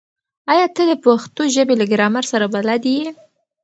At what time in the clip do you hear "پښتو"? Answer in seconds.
1.05-1.41